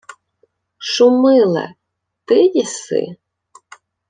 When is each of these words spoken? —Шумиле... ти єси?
—Шумиле... 0.89 1.67
ти 2.25 2.35
єси? 2.55 3.15